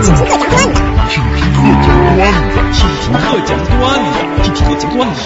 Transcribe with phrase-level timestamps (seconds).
[0.00, 0.80] 听听特讲段子，
[2.72, 5.18] 听听特讲段子，听听特讲段子。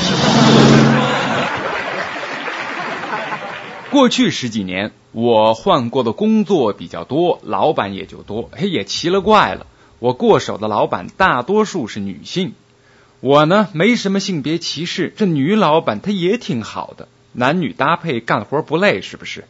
[3.90, 8.48] 过去十几年，我换过的工作比较多，老板也就多。
[8.52, 9.66] 嘿，也奇了怪了，
[9.98, 12.54] 我过手的老板大多数是女性。
[13.20, 19.44] 我呢，没什么性别歧视，这女老板她也挺好的，男女搭配干活不累，是不是？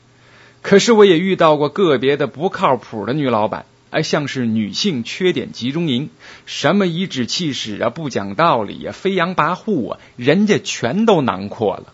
[0.62, 6.09] 可是我也遇到过个别的不靠谱的女老板，哎，像是女性缺点集中营，
[6.46, 11.93] 什么颐指气使啊，不讲道理啊，飞扬跋扈啊，人家全都囊括了。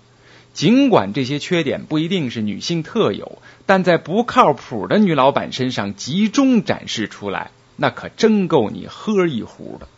[0.55, 9.89] 尽管这些缺点不一定是女性特有，但在不靠谱的女老板身上集中展示出来，那可真够你喝一壶的。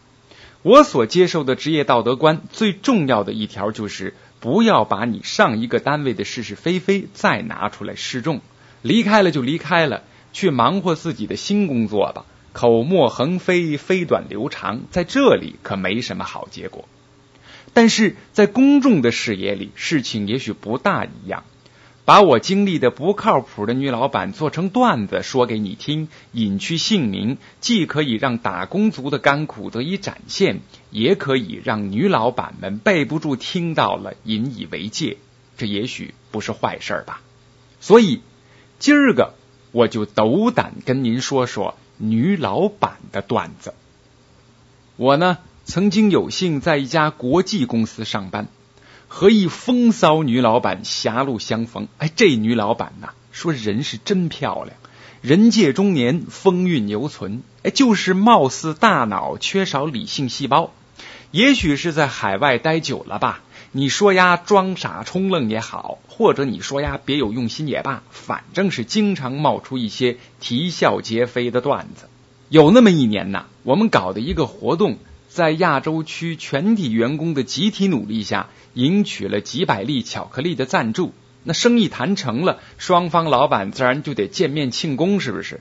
[0.63, 8.41] 我所接受的职业道德观最重要的一条就是，不要把你上一个单位的是是非非再拿出来示众。
[8.81, 12.25] 离开了就离开了，去忙活自己的新工作吧。
[12.53, 16.89] 口沫横飞，飞短流长，在这里可没什么好结果。
[17.73, 21.45] 但是在公众的视野里，事情也许不大一样。
[22.05, 35.19] 把我经历的不靠谱的女老板做成段子说给你听，隐去姓名，既可以让打工族的甘苦得以展现，也可以让女老板们背不住听到了引以为戒。
[35.57, 37.21] 这也许不是坏事吧？
[37.81, 38.23] 所以
[38.81, 39.35] 今儿个
[39.73, 43.75] 我就斗胆跟您说说女老板的段子。
[44.97, 48.49] 我呢，曾经有幸在一家国际公司上班。
[49.13, 54.77] 和一风骚女老板狭路相逢，哎，这女老板呐，说人是真漂亮，
[55.21, 60.73] 人届中年，风韵犹存，哎，就是貌似大脑缺少理性细胞，
[61.33, 63.43] 也许是在海外待久了吧。
[63.73, 72.09] 你说呀，装傻充愣也好，或者你说呀，别有用心也罢，反正是经常冒出一些啼笑皆非的段子。
[72.49, 74.99] 有那么一年呐，我们搞的一个活动。
[75.29, 81.13] 在亚洲区全体员工的集体努力下，赢取了几百粒巧克力的赞助。
[81.45, 85.61] 那生意谈成了，双方老板自然就得见面庆功，是不是？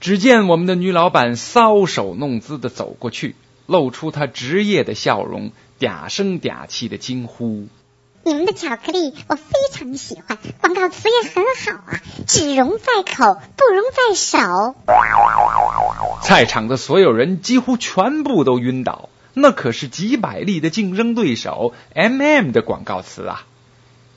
[0.00, 3.36] 只见我们的女老板搔首弄姿的走过去，
[3.66, 7.68] 露出他职业的笑容，嗲声嗲气的惊呼。
[8.24, 14.76] 你们的巧克力我非常喜欢，广告词也很好啊，只溶在口，不溶在手。
[16.22, 23.44] 在场的所有人几乎全部都晕倒，那可是几百粒的竞争对手 M M 的广告词啊！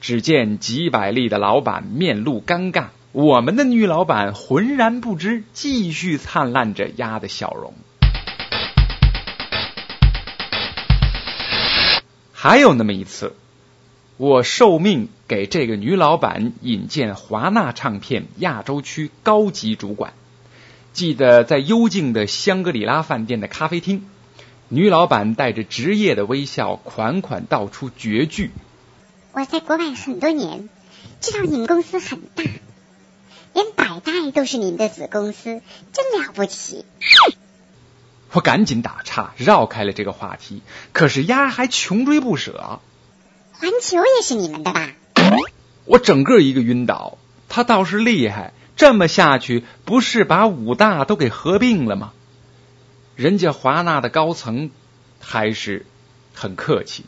[0.02, 7.74] 只见几百粒的老板面露尴尬，我们的女老板浑然不知，继续灿烂着鸭的笑容。
[12.48, 13.34] 还有那么一次。
[14.18, 20.14] 我受命给这个女老板引荐华纳唱片亚洲区高级主管。
[20.94, 24.06] 记得在幽静的香格里拉饭店的咖啡厅，
[24.70, 28.52] 女老板带着职业的微笑，款款道出绝句
[29.34, 30.70] ：“我在国外很多年，
[31.22, 32.44] 知道你们公司很大，
[33.54, 35.64] 连百代都是你们的子公司，
[35.94, 36.86] 真了不起。”
[38.36, 40.62] 我赶紧打岔，绕开了这个话题。
[40.92, 42.82] 可是丫还穷追不舍。
[43.54, 44.92] 环球也是你们的吧？
[45.86, 47.18] 我整个一个晕倒。
[47.48, 52.12] 他倒是厉害，这么下去不是把五大都给合并了吗？
[53.16, 54.70] 人家华纳的高层
[55.22, 55.86] 还是
[56.34, 57.06] 很客气。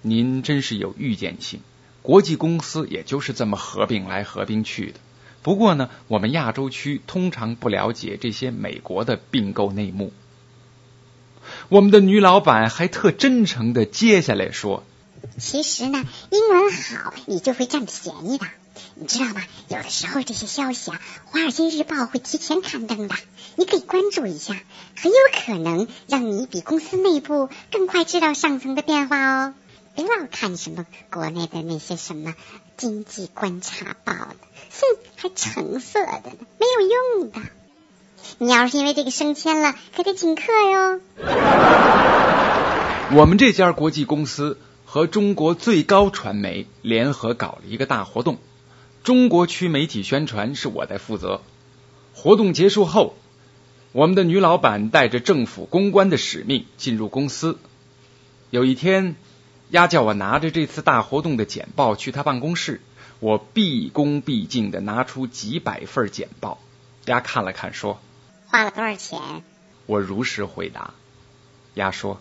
[0.00, 1.60] 您真是有预见性，
[2.00, 5.00] 国际公司也就是这么合并来合并去的。
[5.42, 10.14] 不过呢，我们亚洲区通常不了解这些美国的并购内幕。
[11.68, 14.84] 我们的女老板还特真诚的接下来说。
[15.38, 18.46] 其实呢，英文好你就会占便宜的，
[18.94, 19.42] 你知道吗？
[19.68, 23.14] 有的时候这些消息啊，《华尔街日报》会提前刊登的，
[23.56, 24.54] 你可以关注一下，
[24.96, 29.54] 很有可能让你比公司内部更快知道上层的变化哦。
[29.94, 32.34] 别老看什么国内的那些什么
[32.76, 34.36] 经济观察报了，
[34.70, 36.88] 哼，还橙色的呢，没有
[37.20, 37.40] 用的。
[38.38, 41.00] 你要是因为这个升迁了，可得请客哟。
[43.16, 44.58] 我们这家国际公司。
[44.90, 48.38] 和中国最高传媒联合搞了一个大活动，
[49.04, 51.42] 中国区媒体宣传是我在负责。
[52.14, 53.14] 活动结束后，
[53.92, 57.58] 我们的女老板带着政府公关的使命进入公司。
[58.48, 59.16] 有一天，
[59.68, 62.80] 丫叫我拿着这次大活动的简报去她办公室，
[63.20, 66.58] 我毕恭毕敬的拿出几百份简报，
[67.04, 68.00] 丫看了看说
[68.50, 69.20] ：“花了多少钱？”
[69.86, 70.94] 我如实回答。
[71.74, 72.20] 丫说。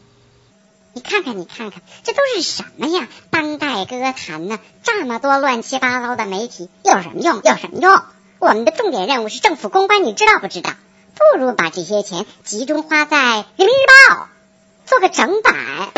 [0.94, 3.08] 你看看，你看看，这都是什么呀？
[3.30, 4.60] 当代歌坛呢？
[4.82, 7.36] 这么多乱七八糟的媒体，有什么用？
[7.44, 8.02] 有什么用？
[8.40, 10.72] 我们的重点任务是政府公关，你知道不知道？
[11.14, 13.80] 不如把这些钱集中花在《人民日
[14.10, 14.16] 报》，
[14.86, 15.92] 做个整版。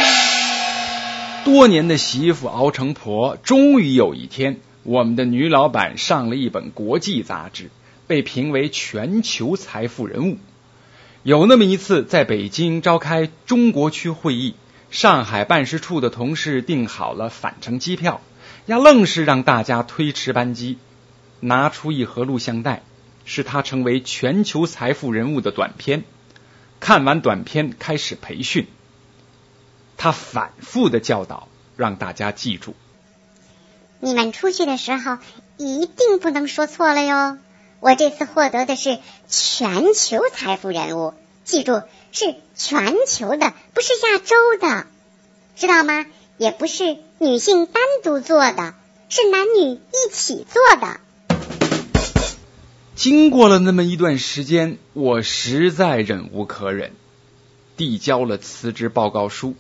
[1.46, 7.70] 多年的媳妇熬成婆，终于有一天，我们的女老板上了一本国际杂志，
[8.10, 10.40] 被评为全球财富人物。
[11.22, 14.56] 有那么一次，在北京召开中国区会议，
[14.90, 18.22] 上海办事处的同事订好了返程机票，
[18.66, 20.80] 呀，愣是让大家推迟班机，
[21.40, 22.82] 拿出一盒录像带，
[23.26, 26.04] 是他成为全球财富人物的短片。
[26.80, 28.66] 看完短片，开始培训。
[29.98, 31.48] 他反复的教导，
[31.78, 32.74] 让大家记住：
[34.00, 35.20] 你们出去的时候
[35.58, 37.38] 一定不能说错了哟。
[37.82, 39.00] 我这次获得的是
[39.30, 41.14] 全球财富人物，
[41.46, 41.82] 记住
[42.12, 44.88] 是全球的，不是亚洲的，
[45.56, 46.06] 知道吗？
[46.38, 48.76] 也不是女性单独做的，
[49.08, 51.00] 是男女一起做的。
[52.96, 56.92] 经过了那么一段时间，我实在忍无可忍，
[57.78, 59.56] 递交了辞职报告书。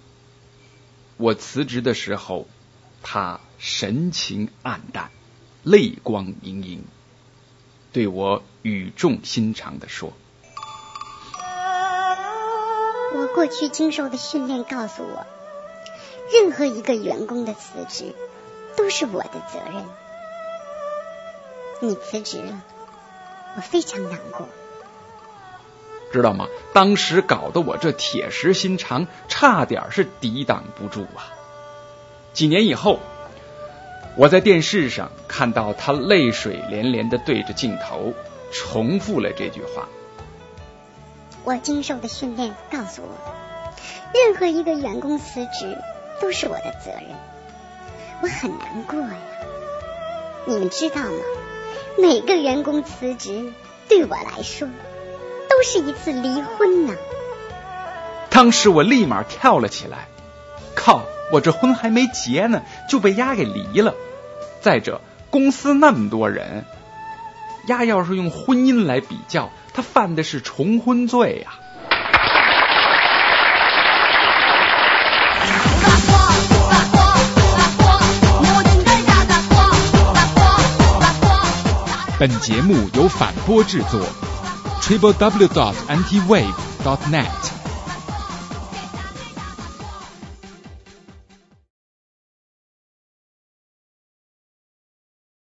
[1.16, 2.50] 我辞职的时候，
[3.01, 5.10] 他神情黯淡，
[5.63, 6.83] 泪光盈盈，
[7.91, 10.13] 对我语重心长的说
[13.15, 15.25] ：“我过去经受的训练告诉我，
[16.31, 18.13] 任何一个员工的辞职
[18.75, 19.83] 都是我的责任。
[21.81, 22.62] 你辞职了，
[23.56, 24.47] 我非常难过。”
[26.12, 26.47] 知道吗？
[26.74, 31.33] 当时搞得我这铁石心肠，差点是抵挡不住啊！
[32.33, 33.00] 几年以后，
[34.19, 38.13] 我在电视上看到他泪水连连的对着镜头
[38.51, 39.88] 重复了这句话
[41.45, 43.33] ：“我经受的训练告诉我，
[44.13, 45.77] 任何一个员工辞职
[46.19, 47.16] 都是我的责任，
[48.21, 49.16] 我很难过呀。
[50.45, 51.21] 你们知道吗？
[51.98, 53.54] 每个员工辞职
[53.88, 54.68] 对我来说。”
[55.50, 56.94] 都是一次离婚呢。
[58.30, 60.10] 当时我立马跳了起来，
[60.75, 61.04] 靠！
[61.31, 63.95] 我这婚还没结呢，就被丫给离了。
[64.61, 66.65] 再者，公司那么多人，
[67.67, 71.51] 丫要是用婚姻来比较，他犯的是重婚罪呀。
[82.19, 84.01] 本节目由反播制作。
[84.81, 86.53] ，triplew dot antiwave
[86.83, 87.27] dot net